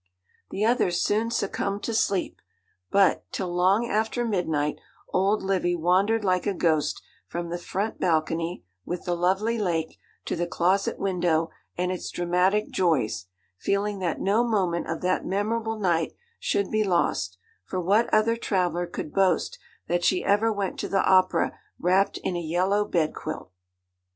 [0.49, 2.41] The others soon succumbed to sleep;
[2.89, 4.79] but, till long after midnight,
[5.13, 10.35] old Livy wandered like a ghost from the front balcony, with the lovely lake, to
[10.35, 13.27] the closet window and its dramatic joys,
[13.59, 18.87] feeling that no moment of that memorable night should be lost, for what other traveller
[18.87, 23.51] could boast that she ever went to the opera wrapped in a yellow bedquilt?